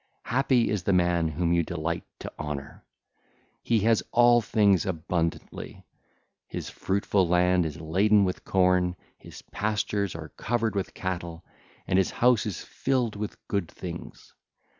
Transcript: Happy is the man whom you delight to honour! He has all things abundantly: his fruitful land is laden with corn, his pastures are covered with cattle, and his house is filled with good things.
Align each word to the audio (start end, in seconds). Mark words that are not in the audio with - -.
Happy 0.23 0.67
is 0.67 0.81
the 0.81 0.93
man 0.93 1.27
whom 1.27 1.53
you 1.53 1.61
delight 1.61 2.03
to 2.17 2.33
honour! 2.39 2.83
He 3.61 3.81
has 3.81 4.01
all 4.11 4.41
things 4.41 4.83
abundantly: 4.87 5.85
his 6.47 6.71
fruitful 6.71 7.27
land 7.27 7.67
is 7.67 7.79
laden 7.79 8.25
with 8.25 8.43
corn, 8.43 8.95
his 9.19 9.43
pastures 9.51 10.15
are 10.15 10.29
covered 10.29 10.73
with 10.73 10.95
cattle, 10.95 11.45
and 11.85 11.99
his 11.99 12.09
house 12.09 12.47
is 12.47 12.61
filled 12.63 13.15
with 13.15 13.47
good 13.47 13.69
things. 13.69 14.33